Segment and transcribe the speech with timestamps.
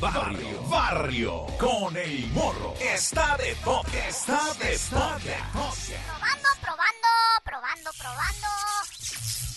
[0.00, 2.74] Barrio, barrio, con el morro.
[2.80, 5.36] Está de toque, está de toque.
[5.50, 7.08] Probando, probando,
[7.44, 8.48] probando, probando.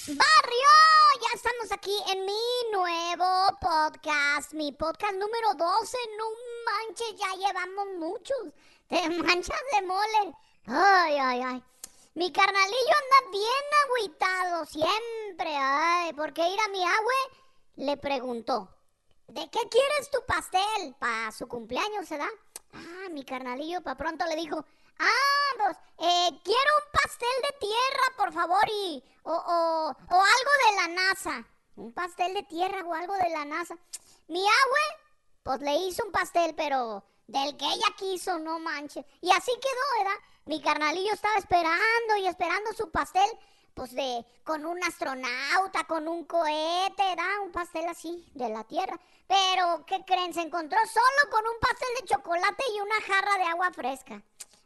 [0.07, 0.73] Barrio,
[1.21, 5.97] ya estamos aquí en mi nuevo podcast, mi podcast número 12.
[6.17, 6.25] No
[6.65, 8.37] manches, ya llevamos muchos.
[8.87, 10.33] Te manchas de mole.
[10.67, 11.63] Ay, ay, ay.
[12.15, 15.55] Mi carnalillo anda bien agüitado siempre.
[15.55, 17.39] Ay, porque ir a mi abue
[17.75, 18.69] le preguntó.
[19.29, 20.95] ¿De qué quieres tu pastel?
[20.97, 22.27] Para su cumpleaños, ¿se da?
[22.73, 24.65] Ah, mi carnalillo para pronto le dijo,
[24.97, 30.51] ah, pues, eh, quiero un pastel de tierra, por favor, y, o, o, o algo
[30.65, 31.47] de la NASA.
[31.75, 33.77] Un pastel de tierra o algo de la NASA.
[34.27, 35.01] Mi abue,
[35.43, 39.05] pues le hizo un pastel, pero del que ella quiso, no manches.
[39.21, 40.19] Y así quedó, ¿verdad?
[40.45, 43.29] Mi carnalillo estaba esperando y esperando su pastel
[43.79, 48.99] pues de con un astronauta, con un cohete, da un pastel así de la Tierra.
[49.25, 50.33] Pero, ¿qué creen?
[50.33, 54.21] Se encontró solo con un pastel de chocolate y una jarra de agua fresca.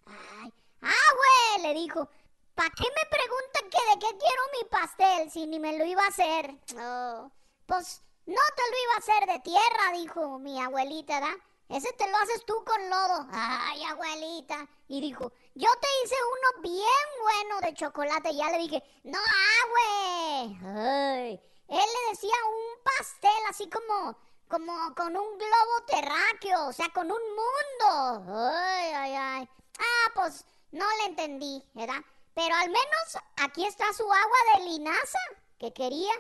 [0.07, 2.09] Ay, ah, güey, le dijo.
[2.55, 6.03] ¿Para qué me preguntan que de qué quiero mi pastel si ni me lo iba
[6.03, 6.55] a hacer?
[6.75, 7.31] Oh,
[7.67, 11.35] pues no te lo iba a hacer de tierra, dijo mi abuelita, ¿da?
[11.69, 13.27] Ese te lo haces tú con lodo.
[13.31, 14.67] Ay, abuelita.
[14.87, 18.31] Y dijo, yo te hice uno bien bueno de chocolate.
[18.31, 21.41] Y ya le dije, no, ah, güey.
[21.67, 27.11] Él le decía un pastel así como, como con un globo terráqueo, o sea, con
[27.11, 28.33] un mundo.
[28.35, 29.49] Ay, ay, ay.
[29.79, 32.01] Ah, pues no le entendí, ¿verdad?
[32.33, 35.19] Pero al menos aquí está su agua de linaza
[35.59, 36.13] que quería.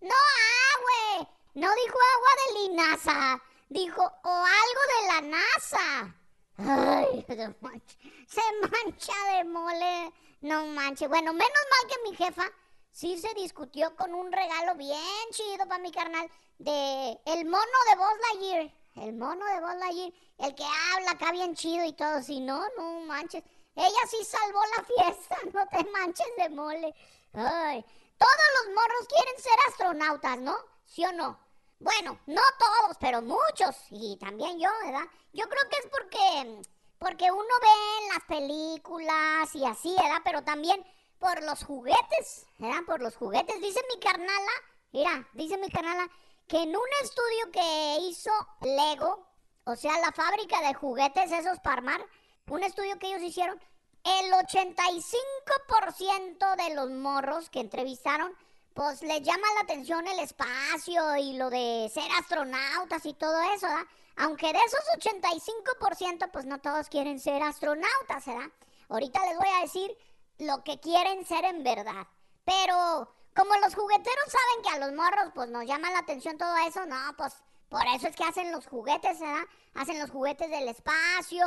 [0.00, 1.28] No, ah, güey.
[1.54, 3.42] No dijo agua de linaza.
[3.68, 6.14] Dijo, o algo de la NASA.
[6.56, 10.12] Ay, se mancha de mole.
[10.40, 11.08] No manches.
[11.08, 12.44] Bueno, menos mal que mi jefa
[12.90, 17.96] sí se discutió con un regalo bien chido para mi carnal de el mono de
[17.96, 18.72] Buzz Lightyear.
[18.96, 22.22] El mono de Buzz Lightyear, el que habla acá bien chido y todo.
[22.22, 23.42] Si no, no manches.
[23.74, 26.94] Ella sí salvó la fiesta, no te manches de mole.
[27.32, 27.84] Ay,
[28.16, 30.56] todos los morros quieren ser astronautas, ¿no?
[30.84, 31.43] ¿Sí o no?
[31.78, 33.76] Bueno, no todos, pero muchos.
[33.90, 35.06] Y también yo, ¿verdad?
[35.32, 36.60] Yo creo que es porque,
[36.98, 37.68] porque uno ve
[38.02, 40.20] en las películas y así, ¿verdad?
[40.24, 40.84] Pero también
[41.18, 42.82] por los juguetes, ¿verdad?
[42.86, 43.60] Por los juguetes.
[43.60, 44.52] Dice mi carnala,
[44.92, 46.08] mira, dice mi carnala,
[46.46, 48.30] que en un estudio que hizo
[48.60, 49.26] Lego,
[49.64, 52.06] o sea, la fábrica de juguetes esos para armar,
[52.48, 53.58] un estudio que ellos hicieron,
[54.04, 58.36] el 85% de los morros que entrevistaron
[58.74, 63.66] pues les llama la atención el espacio y lo de ser astronautas y todo eso,
[63.68, 63.86] ¿verdad?
[64.16, 68.50] Aunque de esos 85%, pues no todos quieren ser astronautas, ¿verdad?
[68.88, 69.96] Ahorita les voy a decir
[70.38, 72.06] lo que quieren ser en verdad.
[72.44, 76.56] Pero como los jugueteros saben que a los morros pues nos llama la atención todo
[76.66, 77.32] eso, no, pues
[77.68, 79.44] por eso es que hacen los juguetes, ¿verdad?
[79.74, 81.46] Hacen los juguetes del espacio,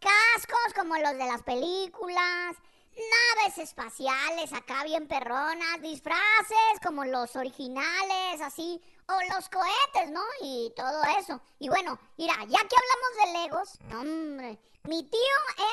[0.00, 2.56] cascos como los de las películas,
[2.98, 10.22] naves espaciales acá bien perronas, disfraces como los originales, así, o los cohetes, ¿no?
[10.42, 11.40] Y todo eso.
[11.58, 15.20] Y bueno, mira, ya que hablamos de Legos, hombre, mi tío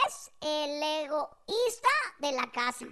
[0.08, 2.86] es el egoísta de la casa.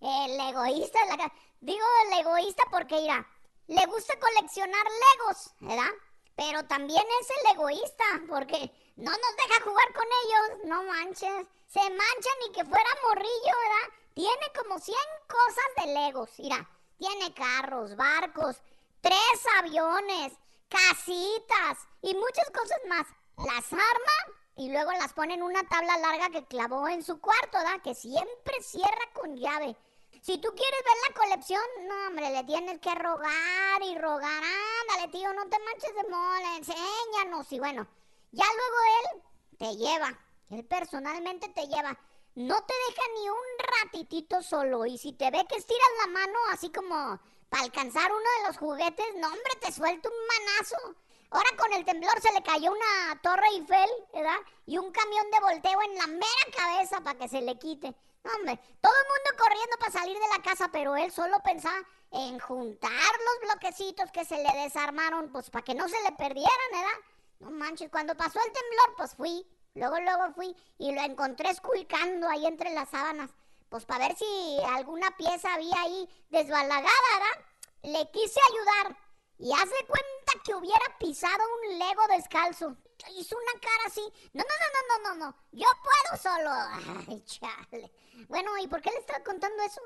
[0.00, 1.32] El egoísta de la casa.
[1.60, 3.26] Digo el egoísta porque, mira,
[3.68, 5.92] le gusta coleccionar Legos, ¿verdad?
[6.36, 11.46] Pero también es el egoísta porque no nos deja jugar con ellos, no manches.
[11.68, 13.98] Se mancha ni que fuera morrillo, ¿verdad?
[14.14, 16.30] Tiene como 100 cosas de Legos.
[16.38, 18.56] Mira, tiene carros, barcos,
[19.00, 20.32] tres aviones,
[20.68, 23.06] casitas y muchas cosas más.
[23.38, 27.58] Las arma y luego las pone en una tabla larga que clavó en su cuarto,
[27.58, 27.80] ¿verdad?
[27.82, 29.76] Que siempre cierra con llave.
[30.22, 34.40] Si tú quieres ver la colección, no, hombre, le tienes que rogar y rogar.
[34.80, 37.50] Ándale, tío, no te manches de mole, enséñanos.
[37.50, 37.88] Y bueno,
[38.30, 39.22] ya luego él
[39.58, 40.16] te lleva,
[40.50, 41.98] él personalmente te lleva.
[42.36, 43.36] No te deja ni un
[43.82, 44.86] ratitito solo.
[44.86, 47.18] Y si te ve que estiras la mano así como
[47.48, 51.00] para alcanzar uno de los juguetes, no, hombre, te suelta un manazo.
[51.30, 54.38] Ahora con el temblor se le cayó una torre Eiffel, ¿verdad?
[54.66, 57.92] Y un camión de volteo en la mera cabeza para que se le quite.
[58.24, 61.76] Hombre, todo el mundo corriendo para salir de la casa, pero él solo pensaba
[62.12, 66.70] en juntar los bloquecitos que se le desarmaron, pues para que no se le perdieran,
[66.72, 66.98] ¿verdad?
[67.40, 69.44] No manches, cuando pasó el temblor, pues fui.
[69.74, 73.30] Luego, luego fui y lo encontré esculcando ahí entre las sábanas.
[73.68, 77.46] Pues para ver si alguna pieza había ahí desbalagada, ¿verdad?
[77.82, 78.96] Le quise ayudar.
[79.38, 82.76] Y hace cuenta que hubiera pisado un lego descalzo.
[83.10, 84.02] Hizo una cara así.
[84.32, 85.36] No, no, no, no, no, no, no.
[85.52, 86.50] Yo puedo solo.
[87.08, 87.92] Ay, chale.
[88.28, 89.80] Bueno, ¿y por qué le estaba contando eso?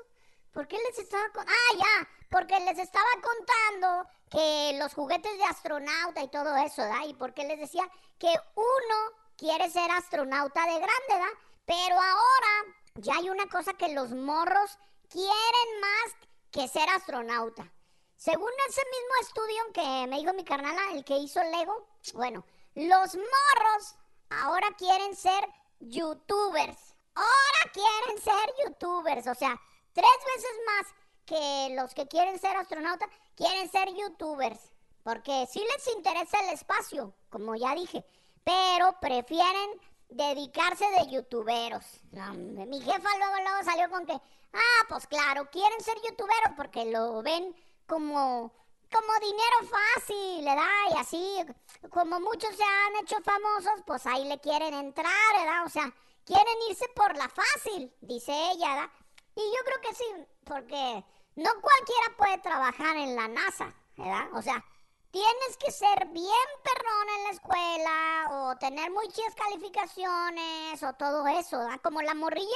[0.51, 1.23] ¿Por qué les estaba?
[1.35, 7.07] Ah, ya, porque les estaba contando que los juguetes de astronauta y todo eso, ¿verdad?
[7.07, 8.95] Y porque les decía que uno
[9.37, 11.37] quiere ser astronauta de grande.
[11.65, 14.77] Pero ahora ya hay una cosa que los morros
[15.09, 17.71] quieren más que ser astronauta.
[18.15, 22.43] Según ese mismo estudio que me dijo mi carnala, el que hizo Lego, bueno,
[22.85, 23.95] los morros
[24.29, 25.43] ahora quieren ser
[25.79, 26.95] youtubers.
[27.15, 29.25] Ahora quieren ser youtubers.
[29.25, 29.59] O sea,
[29.93, 30.95] tres veces más
[31.25, 34.59] que los que quieren ser astronautas quieren ser youtubers.
[35.01, 38.05] Porque sí les interesa el espacio, como ya dije.
[38.43, 41.83] Pero prefieren dedicarse de youtuberos.
[42.11, 47.23] mi jefa luego, luego salió con que, ah, pues claro, quieren ser youtuberos porque lo
[47.23, 47.55] ven
[47.87, 48.53] como,
[48.91, 50.65] como dinero fácil, ¿verdad?
[50.91, 51.45] Y así,
[51.89, 55.65] como muchos se han hecho famosos, pues ahí le quieren entrar, ¿verdad?
[55.65, 55.93] O sea,
[56.25, 58.91] quieren irse por la fácil, dice ella, ¿verdad?
[59.35, 60.05] Y yo creo que sí,
[60.45, 61.05] porque
[61.35, 64.27] no cualquiera puede trabajar en la NASA, ¿verdad?
[64.33, 64.63] O sea,
[65.11, 71.59] tienes que ser bien perrón en la escuela o tener muchas calificaciones o todo eso,
[71.59, 71.79] ¿verdad?
[71.83, 72.47] Como la morrilla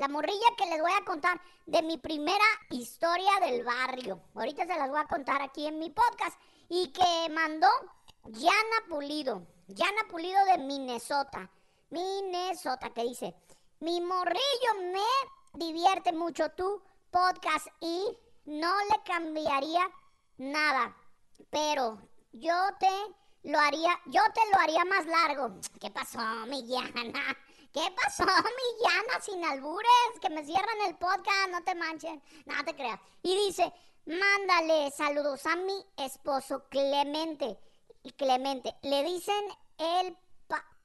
[0.00, 4.22] la morrilla que les voy a contar de mi primera historia del barrio.
[4.34, 6.40] Ahorita se las voy a contar aquí en mi podcast.
[6.70, 7.68] Y que mandó
[8.24, 9.46] Yana Pulido.
[9.68, 11.50] Yana Pulido de Minnesota.
[11.90, 13.34] Minnesota, que dice,
[13.80, 18.02] mi morrillo me divierte mucho tu podcast y
[18.46, 19.86] no le cambiaría
[20.38, 20.96] nada.
[21.50, 22.00] Pero
[22.32, 25.60] yo te lo haría, yo te lo haría más largo.
[25.78, 27.36] ¿Qué pasó, mi Yana?
[27.72, 30.20] ¿Qué pasó, mi llana sin albures?
[30.20, 32.22] Que me cierran el podcast, no te manchen.
[32.46, 32.98] No te creas.
[33.22, 33.72] Y dice,
[34.06, 37.58] mándale saludos a mi esposo Clemente.
[38.16, 39.44] Clemente, le dicen
[39.78, 40.16] el,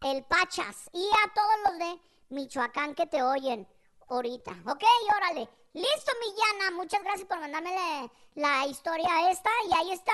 [0.02, 3.68] el Pachas y a todos los de Michoacán que te oyen
[4.10, 4.52] ahorita.
[4.68, 4.84] Ok,
[5.16, 5.50] órale.
[5.74, 6.72] Listo, mi llana.
[6.78, 9.50] Muchas gracias por mandarme la, la historia esta.
[9.70, 10.14] Y ahí está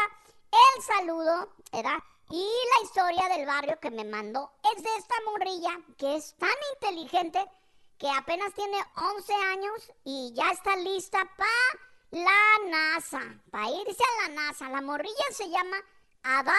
[0.52, 2.00] el saludo, ¿verdad?
[2.32, 6.50] Y la historia del barrio que me mandó es de esta morrilla que es tan
[6.76, 7.46] inteligente
[7.98, 13.20] que apenas tiene 11 años y ya está lista para la NASA,
[13.52, 14.70] para irse a la NASA.
[14.70, 15.76] La morrilla se llama
[16.24, 16.56] Adara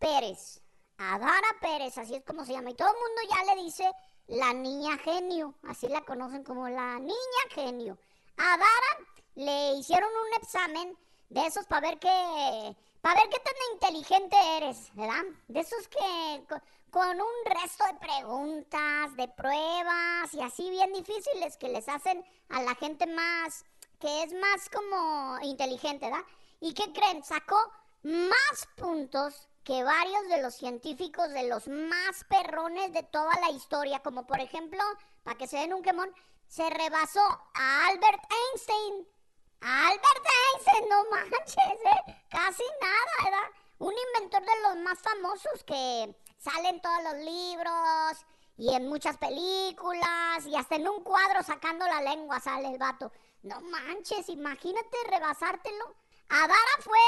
[0.00, 0.60] Pérez.
[0.98, 2.70] Adara Pérez, así es como se llama.
[2.70, 3.88] Y todo el mundo ya le dice
[4.26, 7.96] la niña genio, así la conocen como la niña genio.
[8.38, 9.06] A Dara
[9.36, 10.98] le hicieron un examen
[11.28, 12.76] de esos para ver qué
[13.06, 15.22] a ver qué tan inteligente eres, ¿verdad?
[15.46, 16.44] De esos que
[16.90, 22.62] con, un resto de preguntas, de pruebas y así bien difíciles que les hacen a
[22.62, 23.64] la gente más,
[24.00, 26.24] que es más como inteligente, ¿verdad?
[26.60, 27.22] ¿Y qué creen?
[27.22, 27.56] Sacó
[28.02, 34.00] más puntos que varios de los científicos de los más perrones de toda la historia,
[34.00, 34.80] como por ejemplo,
[35.22, 36.12] para que se den un quemón,
[36.48, 37.20] se rebasó
[37.54, 39.15] a Albert Einstein
[39.60, 42.22] Albert Einstein, no manches, ¿eh?
[42.30, 43.50] Casi nada, ¿verdad?
[43.78, 48.26] Un inventor de los más famosos que sale en todos los libros
[48.58, 53.12] y en muchas películas y hasta en un cuadro sacando la lengua sale el vato.
[53.42, 55.94] No manches, imagínate rebasártelo.
[56.28, 56.98] Adara fue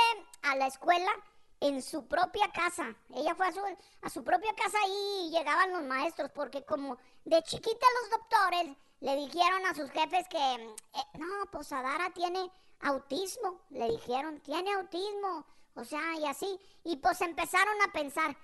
[0.43, 1.11] a la escuela
[1.61, 2.95] en su propia casa.
[3.15, 3.61] Ella fue a su,
[4.03, 9.17] a su propia casa y llegaban los maestros porque como de chiquita los doctores le
[9.17, 12.51] dijeron a sus jefes que, eh, no, pues Adara tiene
[12.81, 15.45] autismo, le dijeron, tiene autismo,
[15.75, 18.37] o sea, y así, y pues empezaron a pensar,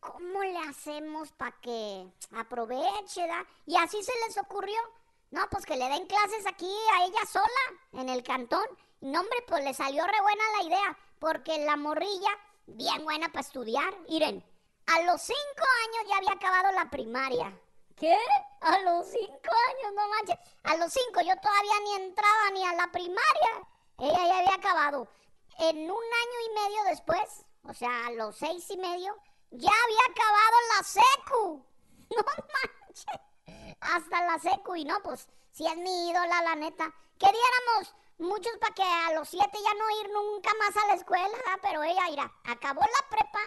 [0.00, 3.46] ¿cómo le hacemos para que aproveche, da?
[3.66, 4.78] Y así se les ocurrió,
[5.30, 8.66] no, pues que le den clases aquí a ella sola, en el cantón,
[9.00, 12.30] y no, hombre, pues le salió re buena la idea, porque la morrilla,
[12.66, 14.44] bien buena para estudiar, miren,
[14.86, 17.52] a los cinco años ya había acabado la primaria,
[17.96, 18.14] ¿Qué?
[18.60, 20.38] A los cinco años, no manches.
[20.64, 23.68] A los cinco yo todavía ni entraba ni a la primaria.
[23.98, 25.08] Ella ya había acabado.
[25.58, 29.16] En un año y medio después, o sea, a los seis y medio,
[29.50, 31.66] ya había acabado la secu.
[32.08, 33.76] No manches.
[33.80, 34.76] Hasta la secu.
[34.76, 36.94] Y no, pues, si es mi ídola, la neta.
[37.18, 41.38] Queríamos muchos para que a los siete ya no ir nunca más a la escuela,
[41.62, 42.32] pero ella irá.
[42.44, 43.40] Acabó la prepa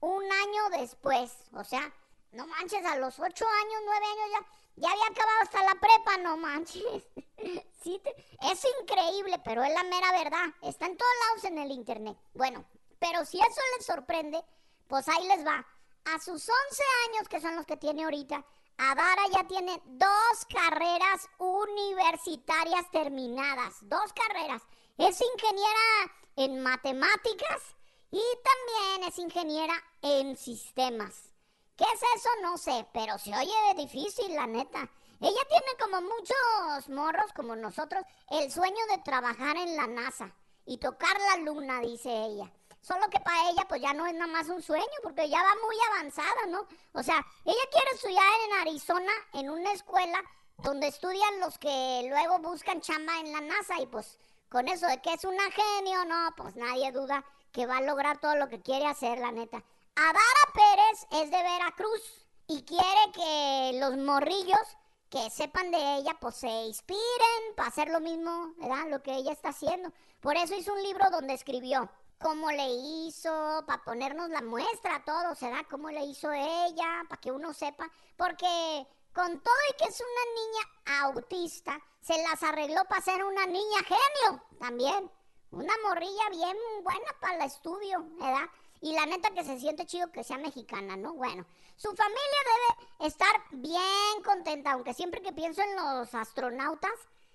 [0.00, 1.32] un año después.
[1.52, 1.92] O sea,
[2.32, 6.16] no manches, a los ocho años, nueve años ya, ya había acabado hasta la prepa,
[6.18, 7.02] no manches.
[7.36, 10.46] es increíble, pero es la mera verdad.
[10.62, 12.16] Está en todos lados en el internet.
[12.34, 12.64] Bueno,
[12.98, 14.42] pero si eso les sorprende,
[14.88, 15.66] pues ahí les va.
[16.04, 18.44] A sus 11 años, que son los que tiene ahorita,
[18.78, 23.76] Adara ya tiene dos carreras universitarias terminadas.
[23.82, 24.62] Dos carreras.
[24.98, 27.76] Es ingeniera en matemáticas
[28.10, 31.32] y también es ingeniera en sistemas.
[31.76, 32.28] ¿Qué es eso?
[32.42, 34.90] No sé, pero se oye difícil, la neta.
[35.20, 40.34] Ella tiene como muchos morros, como nosotros, el sueño de trabajar en la NASA
[40.66, 42.52] y tocar la luna, dice ella.
[42.86, 45.54] Solo que para ella pues ya no es nada más un sueño porque ya va
[45.60, 46.68] muy avanzada, ¿no?
[46.92, 50.22] O sea, ella quiere estudiar en Arizona en una escuela
[50.58, 55.02] donde estudian los que luego buscan chamba en la NASA y pues con eso de
[55.02, 58.62] que es una genio, no, pues nadie duda que va a lograr todo lo que
[58.62, 59.64] quiere hacer, la neta.
[59.96, 64.76] Adara Pérez es de Veracruz y quiere que los morrillos
[65.10, 68.86] que sepan de ella, pues se inspiren para hacer lo mismo, ¿verdad?
[68.90, 69.92] Lo que ella está haciendo.
[70.20, 75.04] Por eso hizo un libro donde escribió cómo le hizo, para ponernos la muestra a
[75.04, 75.66] todos, ¿verdad?
[75.70, 77.90] Cómo le hizo ella, para que uno sepa.
[78.16, 83.46] Porque con todo y que es una niña autista, se las arregló para ser una
[83.46, 85.10] niña genio también.
[85.50, 88.48] Una morrilla bien buena para el estudio, ¿verdad?
[88.80, 91.14] Y la neta que se siente chido que sea mexicana, ¿no?
[91.14, 91.46] Bueno,
[91.76, 96.92] su familia debe estar bien contenta, aunque siempre que pienso en los astronautas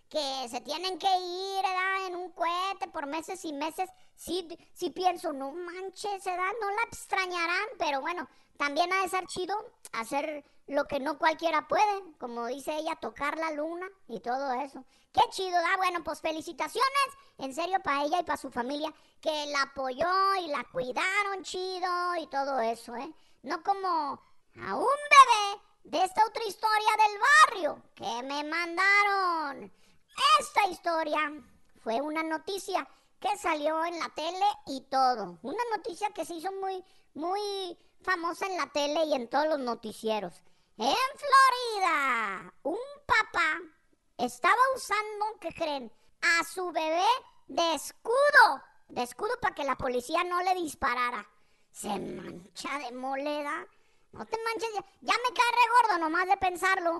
[0.08, 2.08] que se tienen que ir, ¿verdad?
[2.08, 3.90] En un cohete por meses y meses,
[4.22, 6.52] sí, sí pienso, no manches, ¿verdad?
[6.62, 9.56] No la extrañarán, pero bueno, también ha de ser chido
[9.94, 14.86] hacer lo que no cualquiera puede, como dice ella, tocar la luna y todo eso.
[15.12, 15.76] Qué chido, ¿da?
[15.78, 17.08] Bueno, pues felicitaciones,
[17.40, 22.16] en serio, para ella y para su familia, que la apoyó y la cuidaron chido
[22.20, 23.12] y todo eso, ¿eh?
[23.42, 29.74] No como a un bebé de esta otra historia del barrio que me mandaron.
[30.40, 31.20] Esta historia
[31.82, 32.88] fue una noticia
[33.22, 35.38] que salió en la tele y todo.
[35.44, 39.60] Una noticia que se hizo muy, muy famosa en la tele y en todos los
[39.60, 40.34] noticieros.
[40.78, 43.60] En Florida, un papá
[44.18, 45.92] estaba usando, ¿qué creen?
[46.40, 47.06] A su bebé
[47.48, 48.64] de escudo.
[48.90, 51.26] De escudo para que la policía no le disparara.
[51.72, 53.68] Se mancha de moleda.
[54.14, 57.00] No te manches, ya me cae re gordo nomás de pensarlo.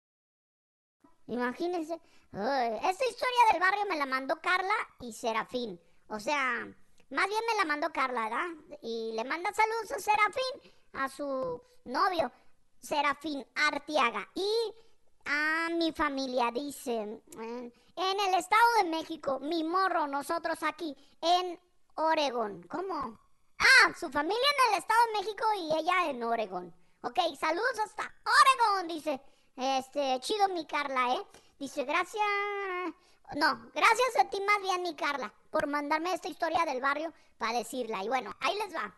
[1.31, 1.93] Imagínense.
[1.93, 5.79] esta historia del barrio me la mandó Carla y Serafín.
[6.09, 6.67] O sea,
[7.09, 8.77] más bien me la mandó Carla, ¿verdad?
[8.81, 12.29] Y le manda saludos a Serafín, a su novio,
[12.81, 14.29] Serafín Artiaga.
[14.35, 14.73] Y
[15.23, 21.57] a mi familia, dice, en el Estado de México, mi morro, nosotros aquí, en
[21.95, 22.61] Oregón.
[22.63, 23.17] ¿Cómo?
[23.57, 26.75] Ah, su familia en el Estado de México y ella en Oregón.
[27.03, 29.21] Ok, saludos hasta Oregón, dice.
[29.55, 31.25] Este, chido mi Carla, ¿eh?
[31.59, 32.23] Dice, gracias.
[33.35, 37.57] No, gracias a ti más bien, mi Carla, por mandarme esta historia del barrio para
[37.59, 38.03] decirla.
[38.03, 38.93] Y bueno, ahí les va.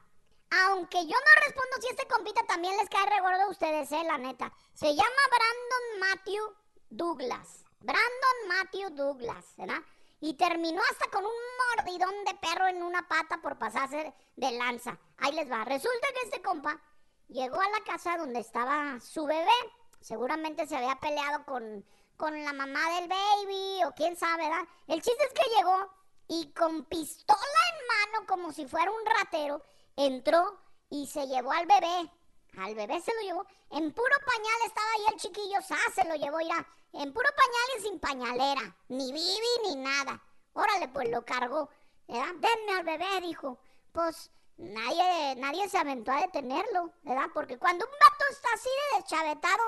[0.65, 4.17] Aunque yo no respondo si este compita también les cae regordo a ustedes, eh, la
[4.17, 4.51] neta.
[4.73, 6.55] Se llama Brandon Matthew
[6.89, 7.65] Douglas.
[7.79, 9.81] Brandon Matthew Douglas, ¿verdad?
[10.19, 11.31] Y terminó hasta con un
[11.75, 14.97] mordidón de perro en una pata por pasarse de lanza.
[15.17, 15.65] Ahí les va.
[15.65, 16.79] Resulta que este compa
[17.27, 19.51] llegó a la casa donde estaba su bebé
[20.03, 21.85] Seguramente se había peleado con,
[22.17, 24.67] con la mamá del baby o quién sabe, ¿verdad?
[24.87, 25.89] El chiste es que llegó
[26.27, 29.61] y con pistola en mano, como si fuera un ratero,
[29.95, 32.11] entró y se llevó al bebé.
[32.57, 33.45] Al bebé se lo llevó.
[33.71, 36.67] En puro pañal estaba ahí el chiquillo, sa, se lo llevó, ya.
[36.91, 38.75] En puro pañal y sin pañalera.
[38.89, 40.21] Ni bibi ni nada.
[40.51, 41.69] Órale, pues lo cargó.
[42.07, 42.35] ¿verdad?
[42.35, 43.57] Denme al bebé, dijo.
[43.93, 47.27] Pues nadie, nadie se aventó a detenerlo, ¿verdad?
[47.33, 49.63] Porque cuando un vato está así de deschavetado,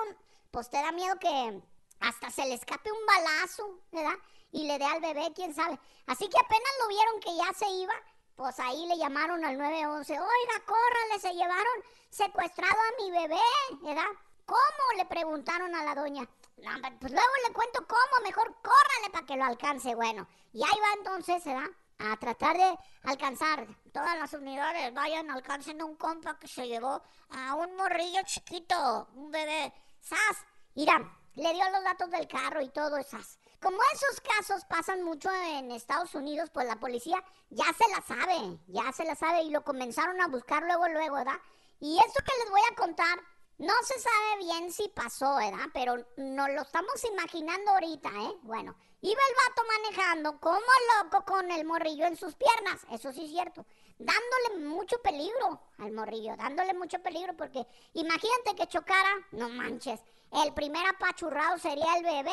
[0.50, 1.62] pues te da miedo que
[2.00, 4.18] hasta se le escape un balazo, ¿verdad?
[4.52, 5.78] Y le dé al bebé, quién sabe.
[6.06, 7.94] Así que apenas lo vieron que ya se iba,
[8.36, 10.12] pues ahí le llamaron al 911.
[10.12, 13.40] Oiga, córrale, se llevaron secuestrado a mi bebé,
[13.82, 14.10] ¿verdad?
[14.44, 14.96] ¿Cómo?
[14.96, 16.22] Le preguntaron a la doña.
[16.58, 19.94] No, pues luego le cuento cómo, mejor córrale para que lo alcance.
[19.94, 21.70] Bueno, y ahí va entonces, ¿verdad?
[21.98, 24.92] A tratar de alcanzar todas las unidades.
[24.92, 29.72] Vayan, alcancen a un compa que se llevó a un morrillo chiquito, un bebé.
[30.00, 30.44] ¡Sas!
[30.74, 31.00] Mira,
[31.36, 33.38] le dio los datos del carro y todo esas.
[33.60, 38.58] como esos casos pasan mucho en Estados Unidos, pues la policía ya se la sabe,
[38.68, 41.40] ya se la sabe y lo comenzaron a buscar luego, luego, ¿verdad?
[41.80, 43.18] Y esto que les voy a contar,
[43.58, 45.66] no se sabe bien si pasó, ¿verdad?
[45.72, 48.36] Pero nos lo estamos imaginando ahorita, ¿eh?
[48.42, 50.66] Bueno, iba el vato manejando como
[51.02, 53.64] loco con el morrillo en sus piernas, eso sí es cierto,
[53.98, 60.00] dándole mucho peligro al morrillo, dándole mucho peligro porque imagínate que chocara, no manches,
[60.32, 62.32] el primer apachurrado sería el bebé,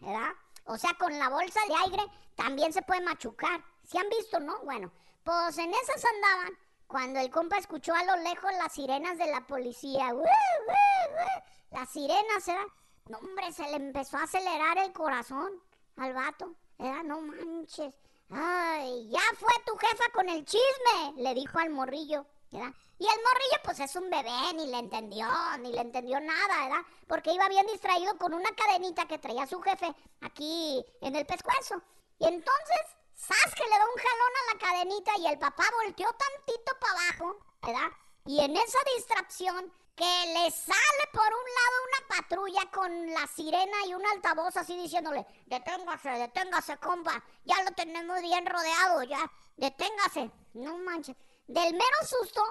[0.00, 0.32] ¿verdad?
[0.66, 2.02] O sea, con la bolsa de aire
[2.34, 3.62] también se puede machucar.
[3.82, 4.60] ¿Se han visto, no?
[4.60, 4.90] Bueno,
[5.22, 9.40] pues en esas andaban cuando el compa escuchó a lo lejos las sirenas de la
[9.46, 10.12] policía.
[11.70, 12.64] Las sirenas, ¿verdad?
[13.08, 15.52] No, hombre, se le empezó a acelerar el corazón
[15.96, 16.54] al vato.
[16.78, 17.02] ¿verdad?
[17.04, 17.94] No manches.
[18.30, 22.26] Ay, ya fue tu jefa con el chisme, le dijo al morrillo.
[22.50, 22.72] ¿verdad?
[22.98, 25.26] Y el morrillo, pues es un bebé, ni le entendió,
[25.58, 26.82] ni le entendió nada, ¿verdad?
[27.08, 31.82] Porque iba bien distraído con una cadenita que traía su jefe aquí en el pescuezo.
[32.18, 33.54] Y entonces, ¡zas!
[33.54, 37.38] que le da un jalón a la cadenita y el papá volteó tantito para abajo,
[37.62, 37.90] ¿verdad?
[38.26, 43.76] Y en esa distracción, que le sale por un lado una patrulla con la sirena
[43.86, 50.30] y un altavoz así diciéndole, deténgase, deténgase, compa, ya lo tenemos bien rodeado, ya, deténgase,
[50.54, 51.16] no manches.
[51.46, 52.42] Del mero susto,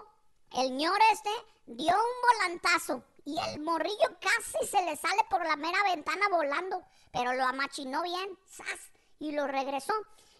[0.51, 1.31] el ñor este
[1.65, 6.81] dio un volantazo y el morrillo casi se le sale por la mera ventana volando,
[7.11, 8.91] pero lo amachinó bien, ¡zas!
[9.19, 9.93] y lo regresó.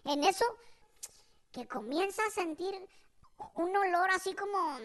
[0.04, 0.44] En eso
[1.52, 2.88] que comienza a sentir
[3.54, 4.78] un olor así como,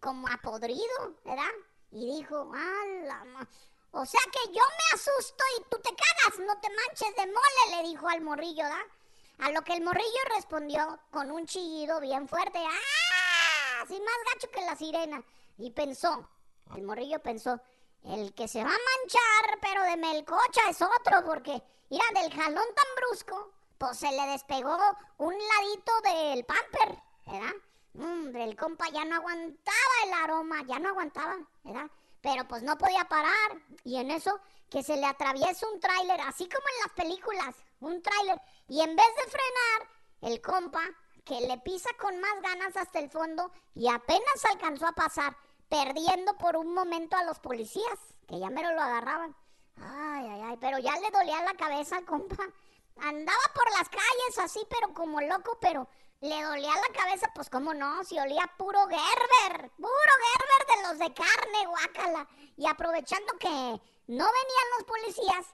[0.00, 0.40] como a
[1.24, 1.50] ¿verdad?
[1.90, 3.24] Y dijo, ¡ala!
[3.92, 7.76] O sea que yo me asusto y tú te cagas, no te manches de mole,
[7.76, 8.86] le dijo al morrillo, ¿verdad?
[9.38, 13.82] A lo que el morrillo respondió con un chillido bien fuerte, ¡ah!
[13.82, 15.24] Así más gacho que la sirena.
[15.56, 16.28] Y pensó,
[16.76, 17.60] el morrillo pensó,
[18.04, 22.66] el que se va a manchar, pero de melcocha es otro, porque, mira, del jalón
[22.74, 24.76] tan brusco, pues se le despegó
[25.18, 27.54] un ladito del pamper, ¿verdad?
[27.94, 31.90] Hombre, el compa ya no aguantaba el aroma, ya no aguantaba, ¿verdad?
[32.20, 33.62] Pero pues no podía parar.
[33.84, 38.02] Y en eso que se le atraviesa un tráiler, así como en las películas, un
[38.02, 38.40] tráiler.
[38.68, 39.88] Y en vez de frenar,
[40.20, 40.82] el compa
[41.24, 45.36] que le pisa con más ganas hasta el fondo y apenas alcanzó a pasar,
[45.68, 49.36] perdiendo por un momento a los policías, que ya mero lo agarraban.
[49.76, 52.44] Ay, ay, ay, pero ya le dolía la cabeza al compa.
[53.00, 55.88] Andaba por las calles así, pero como loco, pero
[56.20, 60.98] le dolía la cabeza, pues cómo no, si olía puro Gerber, puro Gerber de los
[60.98, 62.28] de carne, guácala.
[62.56, 65.46] Y aprovechando que no venían los policías,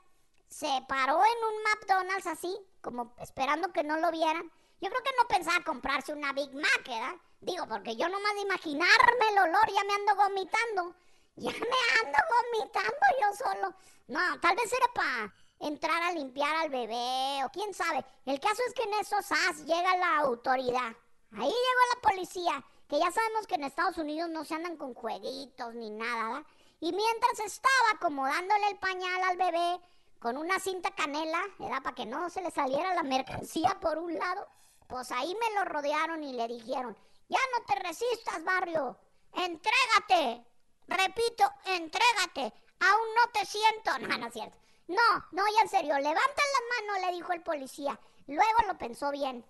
[0.48, 4.50] se paró en un McDonald's así, como esperando que no lo vieran.
[4.80, 7.14] Yo creo que no pensaba comprarse una Big Mac, ¿verdad?
[7.40, 10.94] Digo, porque yo nomás de imaginarme el olor ya me ando vomitando.
[11.36, 13.74] Ya me ando vomitando yo solo.
[14.06, 18.04] No, tal vez era para entrar a limpiar al bebé o quién sabe.
[18.26, 20.92] El caso es que en esos as llega la autoridad.
[21.32, 24.94] Ahí llegó la policía, que ya sabemos que en Estados Unidos no se andan con
[24.94, 26.46] jueguitos ni nada, ¿verdad?
[26.80, 29.80] Y mientras estaba acomodándole el pañal al bebé
[30.20, 31.82] con una cinta canela, ¿verdad?
[31.82, 34.46] Para que no se le saliera la mercancía por un lado,
[34.86, 36.96] pues ahí me lo rodearon y le dijeron,
[37.28, 38.96] ya no te resistas, barrio,
[39.32, 40.44] entrégate.
[40.86, 42.52] Repito, entrégate.
[42.80, 43.90] Aún no te siento.
[44.08, 44.56] No, no es cierto.
[44.86, 46.20] No, no, ya en serio, levanta
[46.52, 47.98] las manos, le dijo el policía.
[48.26, 49.44] Luego lo pensó bien.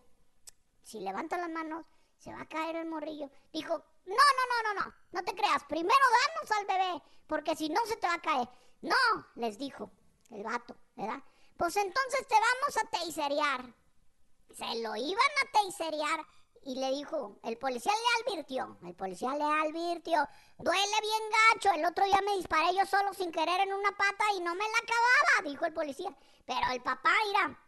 [0.83, 1.85] Si levanta las manos,
[2.18, 3.31] se va a caer el morrillo.
[3.53, 5.64] Dijo, no, no, no, no, no, no te creas.
[5.64, 5.94] Primero
[6.27, 8.49] danos al bebé, porque si no se te va a caer.
[8.83, 9.90] No, les dijo
[10.31, 11.23] el vato, ¿verdad?
[11.57, 13.75] Pues entonces te vamos a teiserear.
[14.53, 16.27] Se lo iban a teiserear
[16.66, 20.27] y le dijo, el policía le advirtió, el policía le advirtió,
[20.59, 21.22] duele bien
[21.53, 24.55] gacho, el otro día me disparé yo solo sin querer en una pata y no
[24.55, 26.16] me la acababa, dijo el policía.
[26.46, 27.59] Pero el papá irá,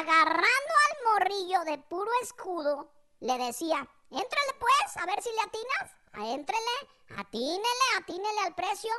[0.00, 6.34] agarrando al morrillo de puro escudo, le decía, éntrale pues, a ver si le atinas,
[6.34, 8.92] éntrele, atínele, atínele al precio.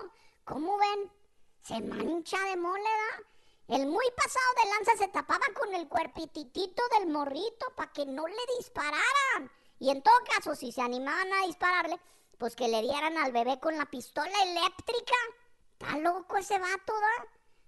[0.46, 1.12] ¿Cómo ven?
[1.62, 3.24] Se mancha de móleda.
[3.70, 8.28] El muy pasado de lanza se tapaba con el cuerpititito del morrito para que no
[8.28, 9.52] le dispararan.
[9.78, 12.00] Y en todo caso, si se animaban a dispararle,
[12.40, 15.14] pues que le dieran al bebé con la pistola eléctrica.
[15.74, 16.94] Está loco ese vato,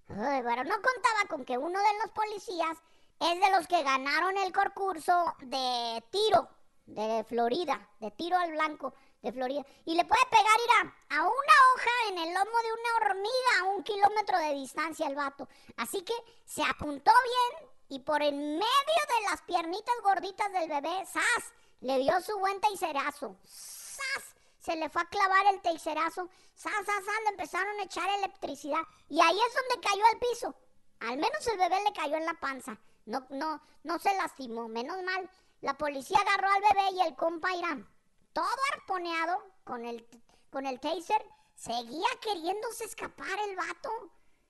[0.07, 0.41] ¿da?
[0.43, 2.77] pero no contaba con que uno de los policías
[3.19, 6.49] es de los que ganaron el concurso de tiro
[6.87, 9.65] de Florida, de tiro al blanco de Florida.
[9.85, 13.63] Y le puede pegar, irá, a una hoja en el lomo de una hormiga a
[13.65, 15.47] un kilómetro de distancia el vato.
[15.77, 16.13] Así que
[16.45, 21.53] se apuntó bien y por en medio de las piernitas gorditas del bebé, ¡zas!
[21.81, 23.35] Le dio su buen teiserazo.
[23.45, 24.35] ¡Zas!
[24.59, 26.29] Se le fue a clavar el teiserazo.
[26.55, 27.23] ¡Zas, zas, zas!
[27.23, 28.81] Le empezaron a echar electricidad.
[29.09, 30.55] Y ahí es donde cayó al piso.
[30.99, 32.77] Al menos el bebé le cayó en la panza.
[33.05, 34.67] No, no, no se lastimó.
[34.67, 35.29] Menos mal.
[35.61, 37.87] La policía agarró al bebé y el compa Irán,
[38.33, 40.07] todo arponeado con el,
[40.49, 43.89] con el taser, seguía queriéndose escapar el vato.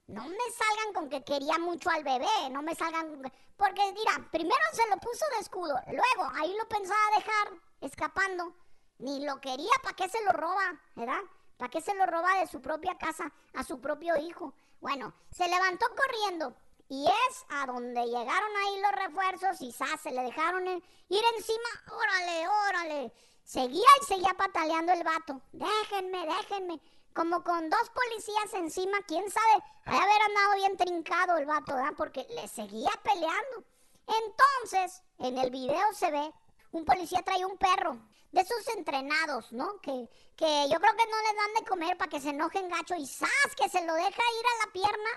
[0.07, 3.21] No me salgan con que quería mucho al bebé, no me salgan...
[3.55, 8.55] Porque, mira, primero se lo puso de escudo, luego ahí lo pensaba dejar escapando.
[8.97, 10.79] Ni lo quería, ¿para qué se lo roba?
[10.95, 11.21] ¿Verdad?
[11.57, 14.53] ¿Para qué se lo roba de su propia casa a su propio hijo?
[14.79, 16.55] Bueno, se levantó corriendo
[16.89, 21.69] y es a donde llegaron ahí los refuerzos y se le dejaron ir encima.
[21.91, 23.13] Órale, órale.
[23.51, 25.41] Seguía y seguía pataleando el vato.
[25.51, 26.79] Déjenme, déjenme.
[27.13, 29.61] Como con dos policías encima, quién sabe.
[29.83, 31.91] Ha haber andado bien trincado el vato, ¿verdad?
[31.97, 33.65] Porque le seguía peleando.
[34.07, 36.31] Entonces, en el video se ve,
[36.71, 37.99] un policía trae un perro.
[38.31, 39.81] De esos entrenados, ¿no?
[39.81, 42.95] Que, que yo creo que no les dan de comer para que se enojen gacho
[42.95, 43.55] y ¡zas!
[43.57, 45.09] Que se lo deja ir a la pierna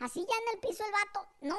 [0.00, 1.56] Así ya en el piso el vato, no,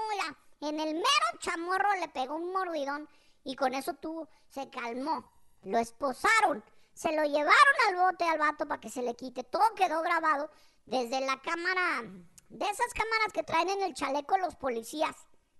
[0.59, 3.07] en el mero chamorro le pegó un mordidón
[3.45, 5.23] y con eso tuvo, se calmó.
[5.67, 9.43] Lo esposaron, se lo llevaron al bote al vato para que se le quite.
[9.43, 10.49] Todo quedó grabado
[10.86, 12.03] desde la cámara,
[12.47, 15.13] de esas cámaras que traen en el chaleco los policías,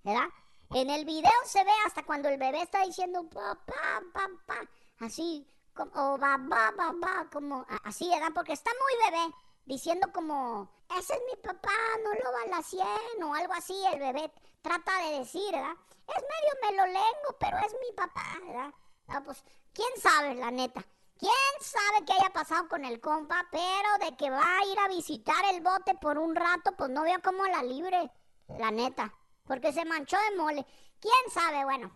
[0.04, 0.30] ¿verdad?
[0.70, 4.62] En el video se ve hasta cuando el bebé está diciendo papá, papá,
[5.00, 8.32] así, como, o va, va, como así, ¿verdad?
[8.34, 11.74] Porque está muy bebé diciendo como, ese es mi papá,
[12.06, 15.76] no lo balacien o algo así, el bebé trata de decir, ¿verdad?
[16.08, 18.74] Es medio melolengo, pero es mi papá, ¿verdad?
[19.08, 19.44] Ah, pues,
[19.74, 20.86] ¿quién sabe, la neta?
[21.18, 23.48] ¿Quién sabe qué haya pasado con el compa?
[23.52, 27.04] Pero de que va a ir a visitar el bote por un rato, pues no
[27.04, 28.12] veo cómo la libre,
[28.60, 29.14] la neta.
[29.46, 30.66] Porque se manchó de mole.
[31.00, 31.64] ¿Quién sabe?
[31.64, 31.92] Bueno,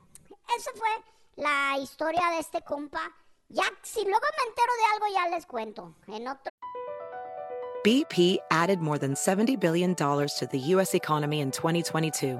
[0.58, 0.90] esa fue
[1.36, 3.02] la historia de este compa.
[3.50, 5.96] Ya, si luego me entero de algo, ya les cuento.
[6.08, 6.52] En otro
[7.84, 10.94] BP added more than $70 billion to the U.S.
[10.94, 12.40] economy in 2022.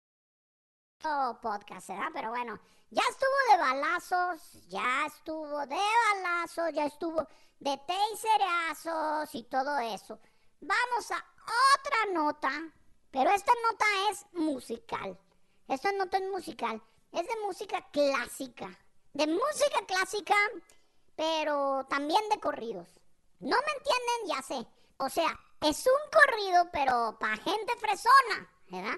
[1.41, 2.09] podcast, ¿verdad?
[2.13, 2.59] Pero bueno,
[2.89, 5.79] ya estuvo de balazos, ya estuvo de
[6.13, 7.27] balazos, ya estuvo
[7.59, 10.19] de taserazos y todo eso.
[10.59, 11.25] Vamos a
[11.75, 12.51] otra nota,
[13.09, 15.17] pero esta nota es musical.
[15.67, 18.77] Esta nota es musical, es de música clásica.
[19.13, 20.35] De música clásica,
[21.15, 22.87] pero también de corridos.
[23.39, 24.27] ¿No me entienden?
[24.27, 24.67] Ya sé.
[24.97, 28.97] O sea, es un corrido, pero para gente fresona, ¿verdad?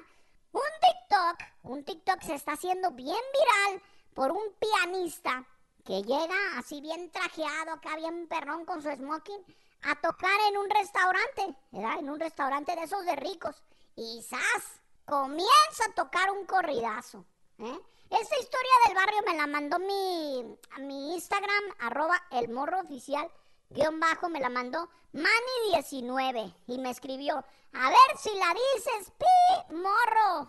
[0.53, 3.81] Un TikTok, un TikTok se está haciendo bien viral
[4.13, 5.43] por un pianista
[5.83, 9.43] que llega así bien trajeado, acá bien perrón con su smoking,
[9.81, 11.55] a tocar en un restaurante.
[11.71, 13.55] En un restaurante de esos de ricos.
[13.95, 14.79] Y ¡zas!
[15.05, 17.25] Comienza a tocar un corridazo.
[17.57, 17.79] ¿eh?
[18.09, 23.29] Esta historia del barrio me la mandó mi, mi Instagram, arroba el morro oficial
[23.73, 29.75] guion bajo me la mandó Manny19 y me escribió, a ver si la dices, pi,
[29.75, 30.47] morro.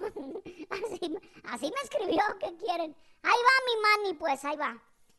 [1.51, 2.95] así, me escribió, ¿qué quieren?
[3.23, 4.77] Ahí va mi Manny, pues, ahí va.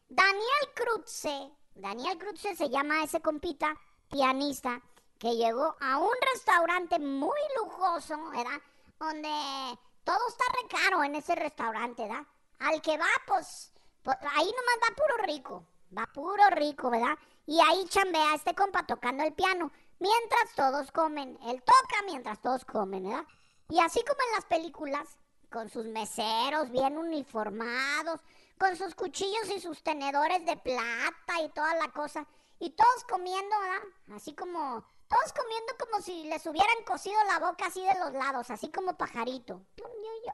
[0.08, 3.76] Daniel Crutze, Daniel Crutze se llama ese compita,
[4.10, 4.82] pianista,
[5.18, 8.62] que llegó a un restaurante muy lujoso, ¿verdad?
[9.00, 9.30] Donde
[10.04, 12.26] todo está re caro en ese restaurante, ¿verdad?
[12.60, 13.72] Al que va, pues,
[14.04, 15.66] pues ahí nomás va puro rico,
[15.98, 17.18] va puro rico, ¿verdad?
[17.46, 19.72] Y ahí chambea este compa tocando el piano.
[20.00, 21.38] Mientras todos comen.
[21.44, 23.26] Él toca mientras todos comen, ¿verdad?
[23.70, 25.18] Y así como en las películas,
[25.52, 28.20] con sus meseros bien uniformados,
[28.58, 32.28] con sus cuchillos y sus tenedores de plata y toda la cosa.
[32.60, 34.16] Y todos comiendo, ¿verdad?
[34.16, 38.50] Así como, todos comiendo como si les hubieran cosido la boca así de los lados,
[38.50, 39.62] así como pajarito.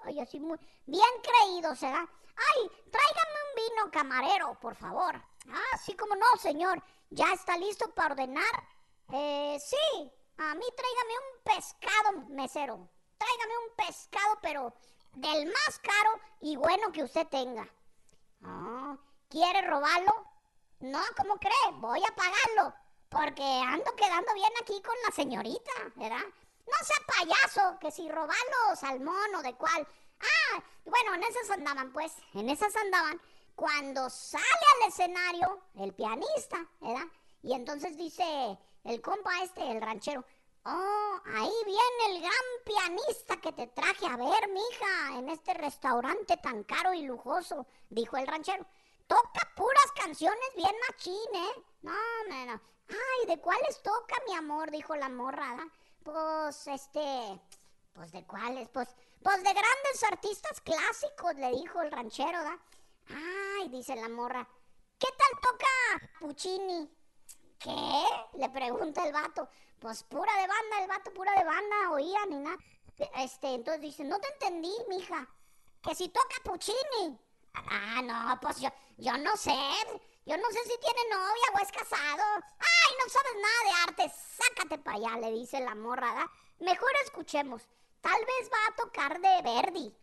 [0.09, 2.05] Y así muy, bien creídos, ¿verdad?
[2.05, 5.15] ¡Ay, tráigame un vino, camarero, por favor!
[5.49, 6.81] Ah, sí, como no, señor.
[7.11, 8.67] ¿Ya está listo para ordenar?
[9.11, 10.11] Eh, sí.
[10.37, 12.89] A mí tráigame un pescado, mesero.
[13.17, 14.73] Tráigame un pescado, pero
[15.15, 17.67] del más caro y bueno que usted tenga.
[18.43, 18.95] Ah,
[19.29, 20.25] ¿quiere robarlo?
[20.79, 21.73] No, ¿cómo cree?
[21.73, 22.73] Voy a pagarlo.
[23.09, 26.25] Porque ando quedando bien aquí con la señorita, ¿verdad?
[26.65, 29.85] No sea payaso, que si robarlo salmón o de cuál.
[30.21, 33.21] Ah, bueno, en esas andaban, pues, en esas andaban.
[33.61, 37.05] Cuando sale al escenario el pianista, ¿verdad?
[37.43, 40.25] Y entonces dice el compa este, el ranchero,
[40.65, 42.31] Oh, ahí viene el gran
[42.65, 48.17] pianista que te traje a ver, mija, en este restaurante tan caro y lujoso, dijo
[48.17, 48.65] el ranchero.
[49.05, 51.63] Toca puras canciones bien machín, ¿eh?
[51.83, 51.93] No,
[52.29, 52.61] no, no.
[52.89, 54.71] Ay, ¿de cuáles toca, mi amor?
[54.71, 55.55] dijo la morra,
[56.03, 57.39] Pues, este,
[57.93, 58.89] pues de cuáles, pues,
[59.21, 62.57] pues de grandes artistas clásicos, le dijo el ranchero, ¿da?
[63.15, 64.47] Ay, dice la morra.
[64.97, 66.89] ¿Qué tal toca Puccini?
[67.59, 68.03] ¿Qué?
[68.33, 69.49] Le pregunta el vato.
[69.79, 72.57] Pues pura de banda, el vato pura de banda, oía ni nada.
[73.17, 75.27] Este, entonces dice, no te entendí, mija.
[75.81, 77.17] Que si toca Puccini.
[77.53, 79.57] Ah, no, pues yo, yo no sé.
[80.25, 82.23] Yo no sé si tiene novia o es casado.
[82.59, 84.15] Ay, no sabes nada de arte.
[84.37, 87.63] Sácate para allá, le dice la morra, Mejor escuchemos.
[88.01, 89.95] Tal vez va a tocar de Verdi.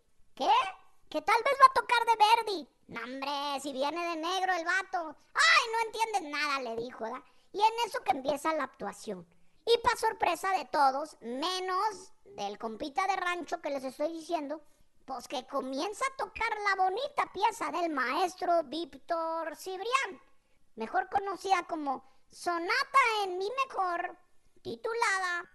[1.23, 2.69] Tal vez va a tocar de Verdi.
[2.89, 5.17] No, si viene de negro el vato.
[5.35, 7.07] Ay, no entiendes nada, le dijo.
[7.53, 9.27] Y en eso que empieza la actuación.
[9.67, 14.63] Y para sorpresa de todos, menos del compita de rancho que les estoy diciendo,
[15.05, 20.21] pues que comienza a tocar la bonita pieza del maestro Víctor Cibrián,
[20.77, 24.17] mejor conocida como Sonata en Mi Mejor,
[24.63, 25.51] titulada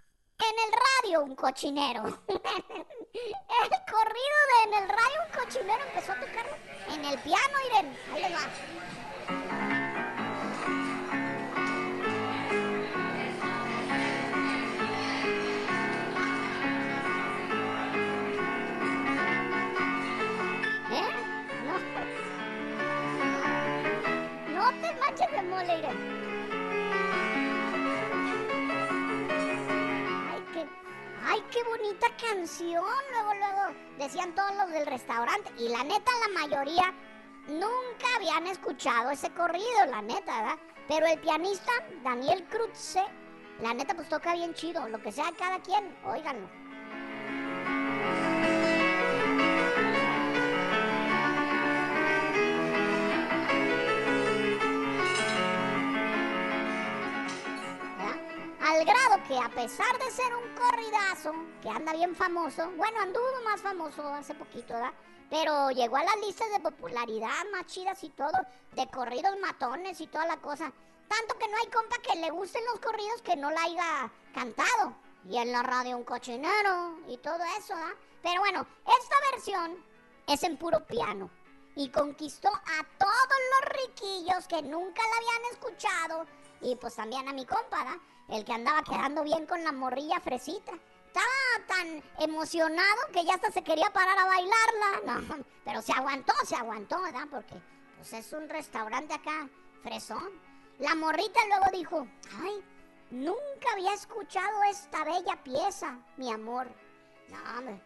[0.49, 2.03] En el radio un cochinero.
[2.27, 6.56] el corrido de En el radio un cochinero empezó a tocarlo
[6.89, 7.97] en el piano, Irene.
[8.12, 8.39] Ahí les va.
[25.65, 26.19] Ay,
[31.25, 32.83] ay, qué bonita canción.
[33.12, 35.51] Luego, luego decían todos los del restaurante.
[35.57, 36.93] Y la neta, la mayoría
[37.47, 40.57] nunca habían escuchado ese corrido, la neta, ¿verdad?
[40.88, 41.71] Pero el pianista,
[42.03, 42.97] Daniel Cruz,
[43.62, 44.88] la neta, pues toca bien chido.
[44.89, 46.47] Lo que sea cada quien, óiganlo.
[58.85, 63.61] Grado que a pesar de ser un corridazo, que anda bien famoso, bueno, anduvo más
[63.61, 64.91] famoso hace poquito, ¿verdad?
[65.29, 68.37] Pero llegó a las listas de popularidad más chidas y todo,
[68.73, 70.73] de corridos matones y toda la cosa.
[71.07, 74.93] Tanto que no hay compa que le gusten los corridos que no la haya cantado.
[75.29, 77.95] Y en la radio un cochinero y todo eso, ¿verdad?
[78.21, 79.81] Pero bueno, esta versión
[80.27, 81.29] es en puro piano.
[81.77, 86.25] Y conquistó a todos los riquillos que nunca la habían escuchado.
[86.59, 87.99] Y pues también a mi compa, ¿verdad?
[88.29, 90.71] El que andaba quedando bien con la morrilla fresita.
[91.07, 95.21] Estaba tan emocionado que ya hasta se quería parar a bailarla.
[95.21, 97.27] No, pero se aguantó, se aguantó, ¿verdad?
[97.29, 97.55] Porque
[97.97, 99.47] pues es un restaurante acá,
[99.83, 100.41] fresón.
[100.79, 102.07] La morrita luego dijo,
[102.41, 102.63] ay,
[103.12, 106.67] nunca había escuchado esta bella pieza, mi amor.
[107.29, 107.79] No,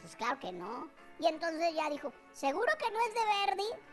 [0.00, 0.88] pues claro que no.
[1.18, 3.92] Y entonces ya dijo, ¿seguro que no es de Verdi?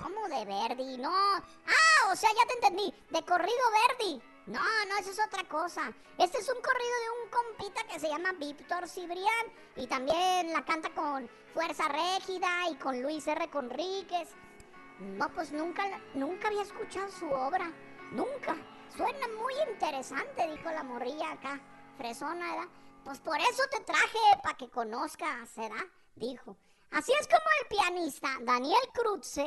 [0.00, 0.98] ¿Cómo de Verdi?
[0.98, 1.10] No.
[1.10, 2.94] Ah, o sea, ya te entendí.
[3.10, 4.22] De corrido Verdi.
[4.48, 5.92] No, no, eso es otra cosa.
[6.16, 10.64] Este es un corrido de un compita que se llama Víctor Cibrián y también la
[10.64, 13.50] canta con Fuerza Régida y con Luis R.
[13.50, 14.30] Conríquez.
[15.00, 15.84] No, pues nunca,
[16.14, 17.70] nunca había escuchado su obra.
[18.10, 18.56] Nunca.
[18.96, 21.60] Suena muy interesante, dijo la morrilla acá.
[21.98, 22.68] Fresona, ¿verdad?
[23.04, 25.84] Pues por eso te traje, para que conozcas, ¿verdad?
[26.16, 26.56] Dijo.
[26.90, 29.38] Así es como el pianista Daniel Cruz,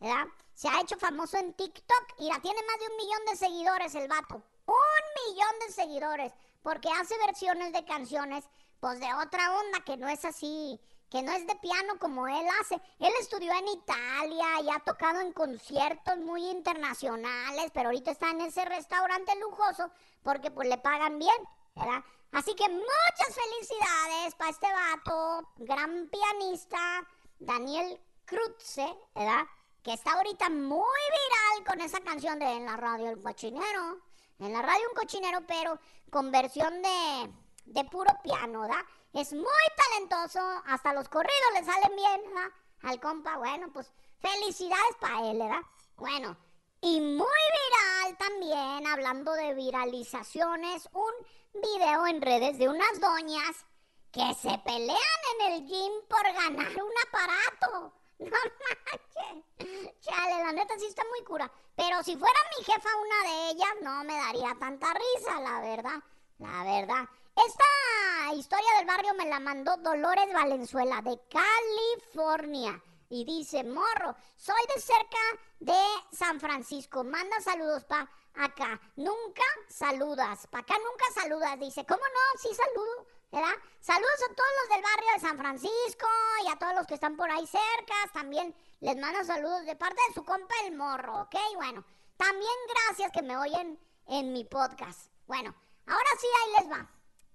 [0.00, 0.26] ¿verdad?
[0.54, 3.94] Se ha hecho famoso en TikTok y ya tiene más de un millón de seguidores
[3.94, 4.42] el vato.
[4.66, 6.32] Un millón de seguidores.
[6.62, 8.44] Porque hace versiones de canciones,
[8.80, 10.80] pues de otra onda que no es así,
[11.10, 12.74] que no es de piano como él hace.
[12.98, 18.42] Él estudió en Italia y ha tocado en conciertos muy internacionales, pero ahorita está en
[18.42, 19.90] ese restaurante lujoso
[20.22, 22.04] porque pues le pagan bien, ¿verdad?
[22.32, 27.06] Así que muchas felicidades para este vato, gran pianista,
[27.38, 28.76] Daniel Cruz,
[29.14, 29.46] ¿verdad?
[29.82, 33.98] Que está ahorita muy viral con esa canción de En la radio el cochinero.
[34.38, 35.78] En la radio un cochinero, pero
[36.10, 37.32] con versión de,
[37.66, 38.84] de puro piano, ¿da?
[39.12, 39.44] Es muy
[39.76, 42.88] talentoso, hasta los corridos le salen bien, ¿da?
[42.88, 45.62] Al compa, bueno, pues felicidades para él, ¿verdad?
[45.96, 46.36] Bueno,
[46.80, 53.66] y muy viral también, hablando de viralizaciones, un video en redes de unas doñas
[54.12, 57.97] que se pelean en el gym por ganar un aparato.
[58.28, 60.00] No manches.
[60.00, 61.50] Chale, la neta sí está muy cura.
[61.76, 66.02] Pero si fuera mi jefa una de ellas, no me daría tanta risa, la verdad.
[66.38, 67.08] La verdad.
[67.46, 72.82] Esta historia del barrio me la mandó Dolores Valenzuela de California.
[73.10, 75.18] Y dice, morro, soy de cerca
[75.60, 75.80] de
[76.12, 77.04] San Francisco.
[77.04, 78.80] Manda saludos pa acá.
[78.96, 80.46] Nunca saludas.
[80.48, 81.58] Pa acá nunca saludas.
[81.58, 82.40] Dice, ¿cómo no?
[82.40, 83.06] Sí saludo.
[83.30, 83.54] ¿Verdad?
[83.80, 86.06] Saludos a todos los del barrio de San Francisco
[86.44, 87.94] y a todos los que están por ahí cerca.
[88.12, 91.34] También les mando saludos de parte de su compa el morro, ¿ok?
[91.56, 91.84] Bueno,
[92.16, 95.10] también gracias que me oyen en mi podcast.
[95.26, 95.54] Bueno,
[95.86, 96.90] ahora sí, ahí les va.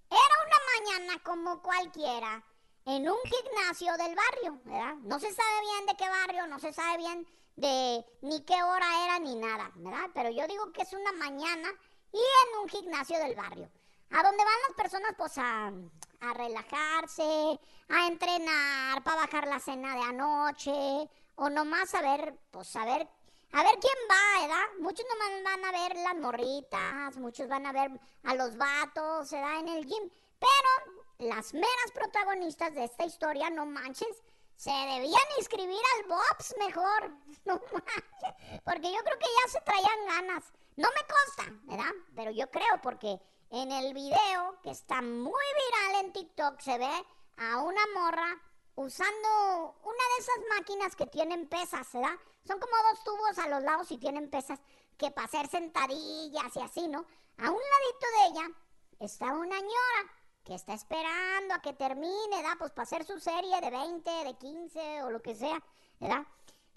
[0.09, 2.43] Era una mañana como cualquiera
[2.85, 4.95] en un gimnasio del barrio, ¿verdad?
[5.03, 9.05] No se sabe bien de qué barrio, no se sabe bien de ni qué hora
[9.05, 10.09] era ni nada, ¿verdad?
[10.13, 11.69] Pero yo digo que es una mañana
[12.11, 13.69] y en un gimnasio del barrio.
[14.15, 19.95] A donde van las personas, pues a, a relajarse, a entrenar, para bajar la cena
[19.95, 23.09] de anoche, o nomás a ver, pues a ver,
[23.53, 24.65] a ver quién va, ¿verdad?
[24.79, 27.91] Muchos nomás van a ver las morritas, muchos van a ver
[28.23, 29.59] a los vatos, ¿verdad?
[29.59, 30.09] En el gym.
[30.39, 34.23] Pero las meras protagonistas de esta historia, no manches,
[34.55, 37.11] se debían inscribir al Bobs mejor.
[37.45, 38.61] No manches.
[38.63, 40.45] Porque yo creo que ya se traían ganas.
[40.77, 41.91] No me consta, ¿verdad?
[42.15, 43.19] Pero yo creo porque
[43.53, 47.05] en el video que está muy viral en TikTok se ve
[47.37, 48.41] a una morra
[48.73, 52.17] usando una de esas máquinas que tienen pesas, ¿verdad?
[52.47, 54.59] Son como dos tubos a los lados y tienen pesas
[54.97, 57.05] que para hacer sentadillas y así, ¿no?
[57.37, 58.55] A un ladito de ella
[58.99, 60.13] está una ñora
[60.43, 62.57] que está esperando a que termine, ¿verdad?
[62.57, 65.61] Pues para hacer su serie de 20, de 15 o lo que sea,
[65.99, 66.25] ¿verdad?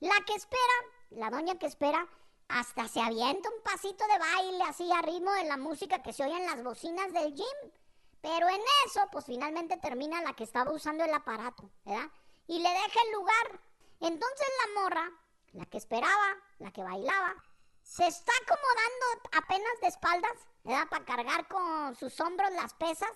[0.01, 0.61] La que espera,
[1.09, 2.07] la doña que espera,
[2.49, 6.25] hasta se avienta un pasito de baile así a ritmo de la música que se
[6.25, 7.73] oye en las bocinas del gym.
[8.21, 12.11] Pero en eso, pues finalmente termina la que estaba usando el aparato, ¿verdad?
[12.47, 13.61] Y le deja el lugar.
[14.01, 15.13] Entonces la morra,
[15.53, 17.35] la que esperaba, la que bailaba,
[17.83, 20.33] se está acomodando apenas de espaldas,
[20.65, 20.89] ¿verdad?
[20.89, 23.13] Para cargar con sus hombros las pesas.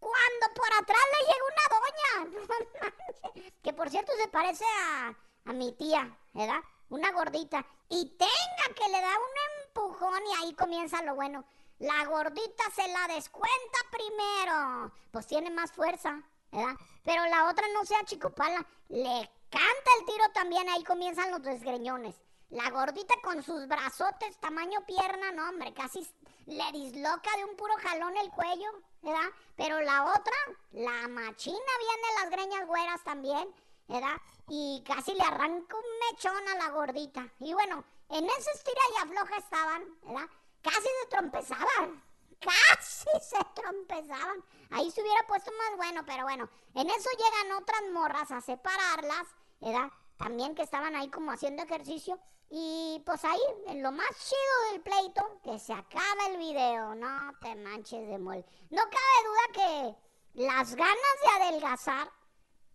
[0.00, 5.14] Cuando por atrás le llega una doña, que por cierto se parece a,
[5.46, 6.60] a mi tía, ¿verdad?
[6.88, 7.64] Una gordita.
[7.88, 11.44] Y tenga que le da un empujón y ahí comienza lo bueno.
[11.78, 14.92] La gordita se la descuenta primero.
[15.10, 16.74] Pues tiene más fuerza, ¿verdad?
[17.04, 18.64] Pero la otra no sea chicopala.
[18.88, 22.14] Le canta el tiro también, ahí comienzan los desgreñones.
[22.50, 26.08] La gordita con sus brazotes, tamaño pierna, no, hombre, casi
[26.46, 28.70] le disloca de un puro jalón el cuello,
[29.02, 29.30] ¿verdad?
[29.56, 30.36] Pero la otra,
[30.72, 33.48] la machina viene las greñas güeras también,
[33.88, 34.16] ¿verdad?
[34.48, 37.26] Y casi le arranca un mechón a la gordita.
[37.40, 40.28] Y bueno, en ese estira y afloja estaban, ¿verdad?
[40.62, 42.04] Casi se trompezaban.
[42.40, 44.44] Casi se trompezaban.
[44.70, 46.48] Ahí se hubiera puesto más bueno, pero bueno.
[46.74, 49.26] En eso llegan otras morras a separarlas,
[49.60, 49.90] ¿verdad?
[50.18, 52.18] También que estaban ahí como haciendo ejercicio.
[52.50, 56.94] Y pues ahí, en lo más chido del pleito, que se acaba el video.
[56.94, 58.44] No te manches de mole.
[58.70, 59.96] No cabe duda
[60.34, 62.12] que las ganas de adelgazar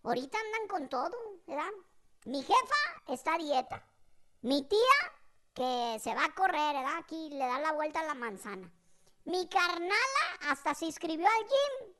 [0.04, 1.16] ahorita andan con todo,
[2.26, 3.84] Mi jefa está a dieta.
[4.42, 4.80] Mi tía
[5.56, 6.98] que se va a correr, ¿verdad?
[6.98, 8.72] Aquí le da la vuelta a la manzana.
[9.26, 11.94] Mi carnala hasta se inscribió al gym.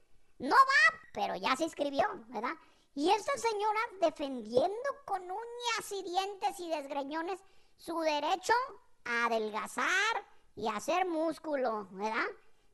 [0.50, 2.54] No va, pero ya se inscribió, ¿verdad?
[2.94, 7.40] Y esta señora defendiendo con uñas y dientes y desgreñones
[7.76, 8.54] su derecho
[9.06, 12.28] a adelgazar y hacer músculo, ¿verdad?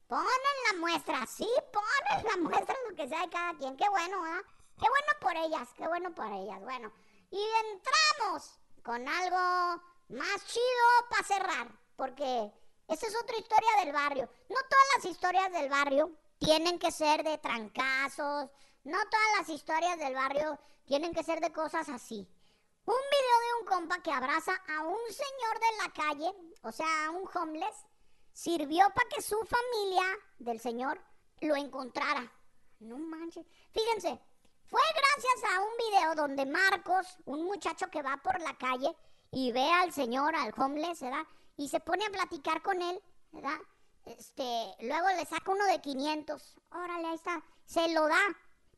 [0.08, 0.28] Ponen
[0.72, 3.78] la muestra, sí, ponen la muestra lo que sea de cada quien.
[3.78, 4.42] Qué bueno, ¿verdad?
[4.78, 6.62] Qué bueno por ellas, qué bueno por ellas.
[6.62, 6.92] Bueno,
[7.32, 12.52] y entramos con algo más chido para cerrar, porque
[12.88, 14.30] esa es otra historia del barrio.
[14.50, 18.50] No todas las historias del barrio tienen que ser de trancazos,
[18.84, 22.28] no todas las historias del barrio tienen que ser de cosas así.
[22.86, 27.08] Un video de un compa que abraza a un señor de la calle, o sea,
[27.08, 27.88] a un homeless,
[28.32, 30.06] sirvió para que su familia
[30.38, 31.02] del señor
[31.42, 32.32] lo encontrara.
[32.80, 33.48] No manches.
[33.72, 34.22] Fíjense,
[34.67, 38.96] fue gracias a un video donde Marcos, un muchacho que va por la calle
[39.31, 41.25] y ve al señor, al homeless, ¿verdad?
[41.56, 43.60] Y se pone a platicar con él, ¿verdad?
[44.06, 46.58] Este, luego le saca uno de 500.
[46.71, 47.44] Órale, ahí está.
[47.65, 48.21] Se lo da.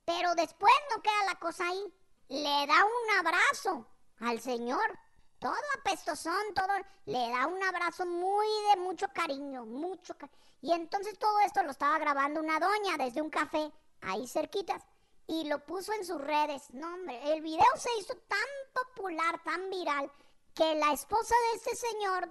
[0.06, 1.94] Pero después no queda la cosa ahí.
[2.30, 3.88] Le da un abrazo
[4.20, 5.00] al señor.
[5.40, 6.68] Todo apestosón, todo.
[7.06, 10.38] Le da un abrazo muy de mucho cariño, mucho cariño.
[10.62, 14.84] Y entonces todo esto lo estaba grabando una doña desde un café ahí cerquitas
[15.28, 16.74] y lo puso en sus redes.
[16.74, 18.40] No, hombre, el video se hizo tan
[18.74, 20.12] popular, tan viral,
[20.56, 22.30] que la esposa de este señor,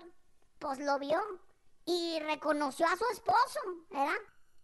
[0.58, 1.20] pues lo vio
[1.84, 4.16] y reconoció a su esposo, ¿verdad?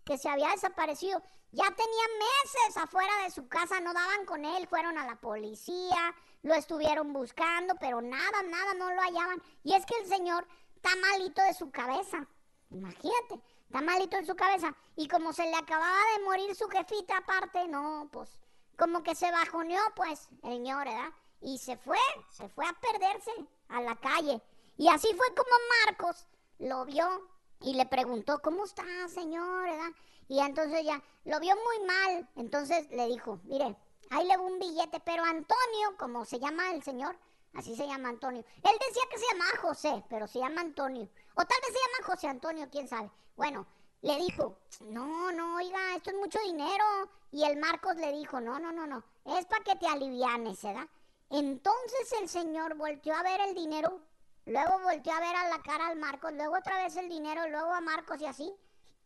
[0.04, 1.22] que se había desaparecido.
[1.52, 6.14] Ya tenía meses afuera de su casa, no daban con él, fueron a la policía,
[6.42, 9.42] lo estuvieron buscando, pero nada, nada, no lo hallaban.
[9.62, 12.26] Y es que el señor está malito de su cabeza,
[12.70, 13.40] imagínate,
[13.72, 14.74] está malito de su cabeza.
[14.96, 18.38] Y como se le acababa de morir su jefita aparte, no, pues
[18.76, 21.10] como que se bajoneó pues el señor, ¿verdad?
[21.40, 21.96] Y se fue,
[22.28, 23.32] se fue a perderse
[23.68, 24.42] a la calle.
[24.76, 25.50] Y así fue como
[25.86, 26.26] Marcos
[26.58, 27.30] lo vio
[27.62, 29.62] y le preguntó, ¿cómo está, señor?
[29.62, 29.92] ¿verdad?
[30.28, 32.28] Y entonces ya lo vio muy mal.
[32.36, 33.74] Entonces le dijo, mire,
[34.10, 37.16] ahí le un billete, pero Antonio, como se llama el señor,
[37.54, 38.44] así se llama Antonio.
[38.56, 41.08] Él decía que se llamaba José, pero se llama Antonio.
[41.34, 43.10] O tal vez se llama José Antonio, quién sabe.
[43.36, 43.66] Bueno,
[44.02, 46.84] le dijo, no, no, oiga, esto es mucho dinero.
[47.30, 50.88] Y el Marcos le dijo, no, no, no, no, es para que te alivianes, ¿verdad?
[51.30, 54.00] Entonces el señor volteó a ver el dinero,
[54.44, 57.72] luego volteó a ver a la cara al Marcos, luego otra vez el dinero, luego
[57.72, 58.52] a Marcos y así,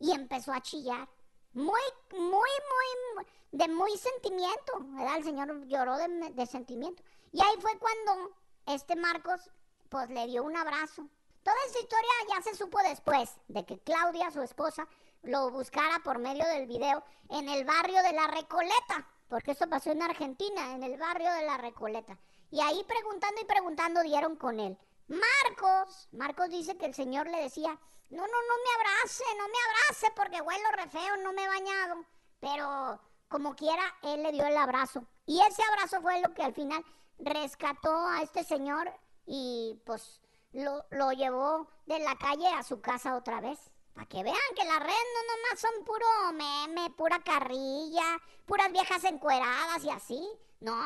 [0.01, 1.09] y empezó a chillar
[1.57, 1.81] muy,
[2.13, 5.17] muy, muy, de muy sentimiento, ¿verdad?
[5.17, 7.03] El Señor lloró de, sentimiento.
[7.37, 8.35] Y ahí fue cuando
[8.65, 9.51] este Marcos,
[9.91, 11.07] pues le dio un abrazo.
[11.43, 14.89] Toda esa historia ya se supo después de que Claudia, su esposa,
[15.23, 19.91] lo buscara por medio del video en el barrio de La Recoleta, porque eso pasó
[19.91, 22.19] en Argentina, en el barrio de La Recoleta.
[22.51, 24.79] Y ahí preguntando y preguntando dieron con él.
[25.07, 27.79] Marcos, Marcos dice que el Señor le decía,
[28.09, 31.49] no, no, no me abrace, no me abrace porque huelo re feo, no me he
[31.49, 32.03] bañado.
[32.41, 35.05] Pero como quiera, él le dio el abrazo.
[35.27, 36.83] Y ese abrazo fue lo que al final
[37.19, 38.93] rescató a este señor
[39.27, 40.21] y pues
[40.53, 43.59] lo, lo llevó de la calle a su casa otra vez.
[43.95, 49.03] Para que vean que las redes no nomás son puro meme, pura carrilla, puras viejas
[49.05, 50.29] encueradas y así.
[50.61, 50.79] No,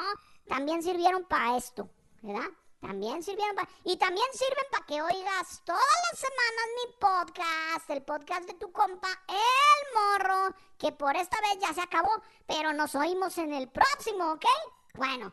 [0.46, 1.90] también sirvieron para esto,
[2.22, 2.48] ¿verdad?
[2.80, 3.68] También sirvieron para...
[3.84, 8.72] Y también sirven para que oigas todas las semanas mi podcast, el podcast de tu
[8.72, 12.10] compa, El Morro, que por esta vez ya se acabó,
[12.46, 14.46] pero nos oímos en el próximo, ¿ok?
[14.94, 15.32] Bueno,